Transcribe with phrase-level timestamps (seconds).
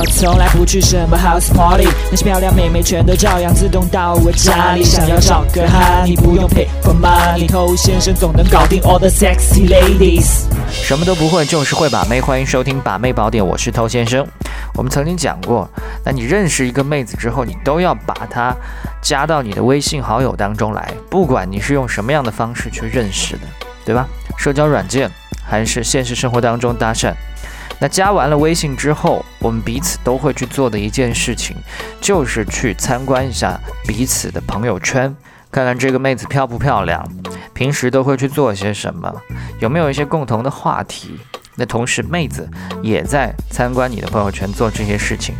[0.00, 4.82] 我从来不去什么 house party，那些漂亮妹妹全都照样自动到我家里。
[4.82, 10.44] 想要找个哈，你不用 pay for money，偷先生总能搞定 all the sexy ladies。
[10.70, 12.18] 什么都不会，就是会把妹。
[12.18, 14.26] 欢迎收听《把妹宝典》，我是偷先生。
[14.74, 15.68] 我们曾经讲过，
[16.02, 18.56] 那你认识一个妹子之后，你都要把她
[19.02, 23.42] 加到你的微信好友当中来，不管你是用什么样的方式去认识的，
[23.84, 24.08] 对吧？
[24.38, 25.10] 社交软件
[25.44, 27.12] 还是现实生活当中搭讪。
[27.80, 31.56] 那加完了微信之后，我们彼此都会去做的一件事情，
[32.00, 35.16] 就是去参观一下彼此的朋友圈，
[35.50, 37.02] 看看这个妹子漂不漂亮，
[37.54, 39.10] 平时都会去做些什么，
[39.60, 41.18] 有没有一些共同的话题。
[41.56, 42.48] 那同时，妹子
[42.82, 45.34] 也在参观你的朋友圈做这些事情，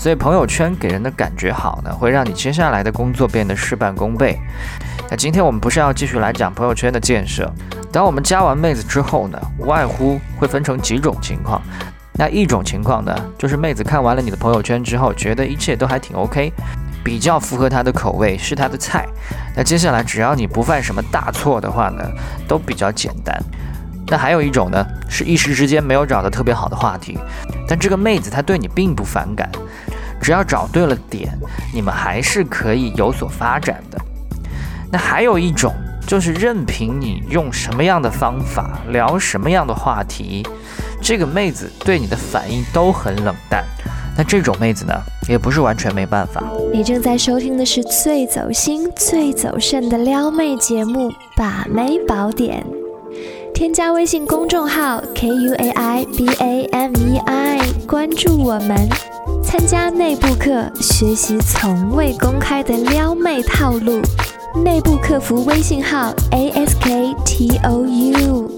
[0.00, 4.40] 所以朋友圈给人的感觉好呢，会让你接下来的工作变得事半功倍。
[5.10, 7.52] 那今天我们不是要继续来讲朋友圈的建设？
[7.92, 11.60] 当我们加完妹子之后呢，无外乎会分成几种情况。
[12.14, 16.50] 那一种情况呢，就是妹子看完了你的朋友圈之后，觉得一切都还挺 OK，
[17.04, 19.06] 比较符合她的口味，是她的菜。
[19.54, 22.02] 那接下来只要你不犯什么大错的话呢，
[22.48, 23.38] 都比较简单。
[24.06, 27.18] 那还有一种呢，是一时之间没有找到特别好的话题，
[27.68, 29.48] 但这个妹子她对你并不反感，
[30.20, 31.32] 只要找对了点，
[31.72, 33.98] 你们还是可以有所发展的。
[34.92, 35.72] 那还有一种，
[36.06, 40.46] 就是任凭你用什么样的方法聊什么样的话题，
[41.00, 43.64] 这个妹子对你的反应都很冷淡。
[44.16, 44.92] 那这种妹子呢，
[45.28, 46.42] 也不是完全没办法。
[46.72, 52.62] 你正在收听的是最走心、最走肾的撩妹节目《把妹宝典》。
[53.54, 58.88] 添加微信公众号 k u a i b a m e i，关注我们，
[59.50, 64.00] 参加内部课，学习从未公开的撩妹套路。
[64.64, 68.48] 内部客服微信号 a s k t o u。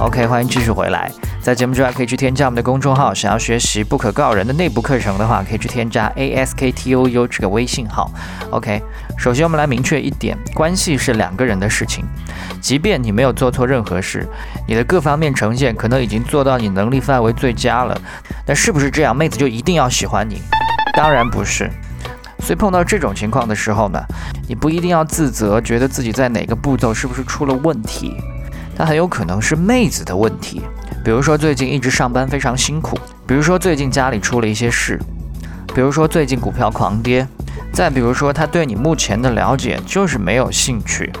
[0.00, 1.10] OK，欢迎继续回来。
[1.40, 3.12] 在节目之外，可以去添加我们的公众号。
[3.12, 8.08] 想要学习不可告人的内部课程的话，可以去添加 A S K T O U 这个微信号。
[8.50, 8.80] OK，
[9.18, 12.04] 首先我们来明确一点，关系是两个人的事情。
[12.60, 14.24] 即便你没有做错任何事，
[14.68, 18.00] 你的各方面呈现可能已经做到你能力范围最佳了，
[18.46, 20.40] 但是不是这样，妹子就一定要喜欢你？
[20.96, 21.68] 当然不是。
[22.38, 24.00] 所以碰到这种情况的时候呢，
[24.48, 28.14] 你不一定要自责，觉得自己在哪个步骤是不是出了问题，
[28.78, 30.62] 那很有可能是妹子的问题。
[31.04, 32.96] 比如说最近一直上班非常辛苦，
[33.26, 34.98] 比如说最近家里出了一些事，
[35.74, 37.26] 比如说最近股票狂跌，
[37.72, 41.12] 再比如说他对你目前的了解就是没有兴趣。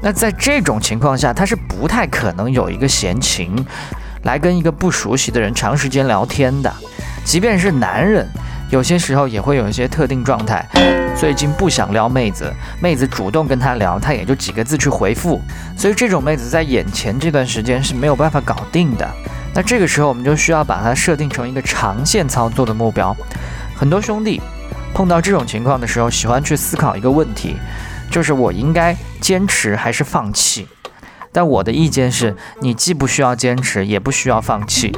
[0.00, 3.64] 那在这种情况下，他是不太可能有一个闲情
[4.24, 6.72] 来跟一个不熟悉的人长时间聊天的。
[7.24, 8.28] 即便是男人，
[8.70, 10.66] 有些时候也会有一些特定状态，
[11.18, 15.40] 最近不想撩妹子，妹子主动跟他聊，他也就几个字去回复。
[15.76, 19.08] 所以这种妹子在眼前这段时间是没有办法搞定的。
[19.54, 23.16] 那这个时候我们就需要把它设定成一个长线操作的目标。
[23.76, 24.40] 很多兄弟
[24.92, 27.56] 碰到这种情况的时候，喜欢去思考一个问题。
[28.10, 30.66] 就是我应该坚持还是放弃？
[31.30, 34.92] 但我的意见是，你既不需要坚持，也不需要放弃。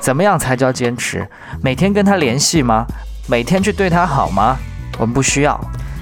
[0.00, 1.28] 怎么样才叫坚持？
[1.62, 2.86] 每天跟他联系吗？
[3.28, 4.56] 每天去对他好吗？
[4.98, 5.60] 我们不需要。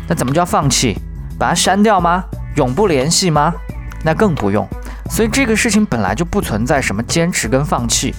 [0.08, 0.96] 那怎么叫放弃？
[1.38, 2.24] 把它删掉吗？
[2.56, 3.52] 永不联系吗？
[4.04, 4.68] 那更不用。
[5.10, 8.14] 所以这个事情本来就不存在什么坚持跟放弃。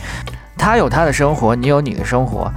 [0.58, 2.52] 他有他的生活，你有你的生活。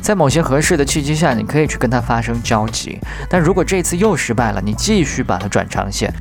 [0.00, 2.98] 在某些合适的契机下，你可以去跟他发生交集。
[3.28, 6.12] 但如果这次又失败了，你继续把他转长线。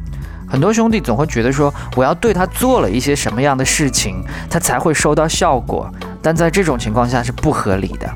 [0.47, 5.89] 很多兄弟总会觉得说，我要对他做了一些什么样的事情，他才会收到效果。
[6.21, 8.09] 但在这种情况下是不合理的。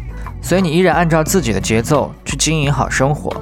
[0.43, 3.33] 所以你依然按照自己的节奏去经营好生活，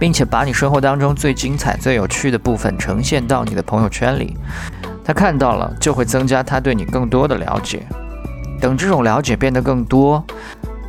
[0.00, 4.36] 并且把你生活当中最精彩、最有趣的部分呈现到你的朋友圈里。
[5.04, 7.86] 他看到了，就会增加他对你更多的了解。
[8.60, 10.22] 等这种了解变得更多。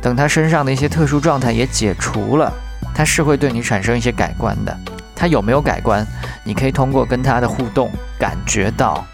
[0.02, 2.52] 等他身上的一些特殊状态也解除了，
[2.92, 4.76] 他是会对你产生一些改观的。
[5.14, 6.04] 他有没有改观？
[6.42, 9.04] 你可以通过跟他的互动感觉到。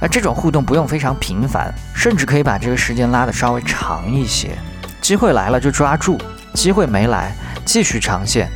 [0.00, 4.50] 而这种互动不用非常频繁，甚至可以把这个时间拉得稍微长一些。
[5.04, 6.18] 机会来了就抓住，
[6.54, 7.30] 机会没来
[7.62, 8.48] 继续长线。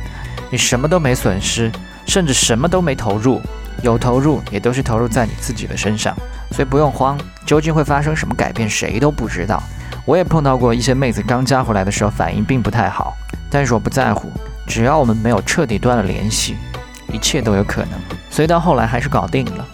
[0.49, 1.71] 你什么都没损失，
[2.07, 3.39] 甚至什么都没投入，
[3.83, 6.11] 有投入也都是投入在你自己的身上，
[6.49, 7.15] 所以不用慌。
[7.45, 9.61] 究竟会发生什么改变，谁都不知道。
[10.05, 13.15] 我也碰到过一些妹子刚加回来的时候反应并不太好，
[13.51, 14.31] 但是我不在乎，
[14.65, 16.57] 只要我们没有彻底断了联系，
[17.13, 17.91] 一切都有可能。
[18.31, 19.67] 所以到后来还是搞定了。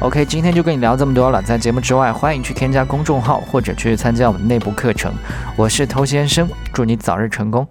[0.00, 1.42] OK，今天就跟你聊这么多了。
[1.42, 5.12] 在节目之外，欢迎去添加公众号或者去参加我们内部课程。
[5.56, 7.66] 我是偷先生，祝你早日成功。